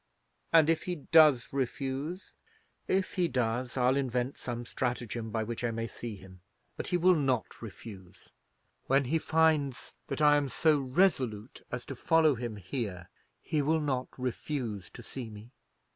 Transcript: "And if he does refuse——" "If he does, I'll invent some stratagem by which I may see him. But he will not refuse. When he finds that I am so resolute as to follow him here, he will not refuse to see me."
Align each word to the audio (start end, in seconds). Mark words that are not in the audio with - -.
"And 0.51 0.67
if 0.67 0.85
he 0.85 0.95
does 0.95 1.49
refuse——" 1.53 2.33
"If 2.87 3.13
he 3.17 3.27
does, 3.27 3.77
I'll 3.77 3.95
invent 3.95 4.35
some 4.35 4.65
stratagem 4.65 5.29
by 5.29 5.43
which 5.43 5.63
I 5.63 5.69
may 5.69 5.85
see 5.85 6.15
him. 6.15 6.41
But 6.75 6.87
he 6.87 6.97
will 6.97 7.13
not 7.13 7.61
refuse. 7.61 8.33
When 8.87 9.05
he 9.05 9.19
finds 9.19 9.93
that 10.07 10.19
I 10.19 10.37
am 10.37 10.47
so 10.47 10.79
resolute 10.79 11.61
as 11.69 11.85
to 11.85 11.95
follow 11.95 12.33
him 12.33 12.55
here, 12.55 13.09
he 13.43 13.61
will 13.61 13.79
not 13.79 14.07
refuse 14.17 14.89
to 14.89 15.03
see 15.03 15.29
me." 15.29 15.51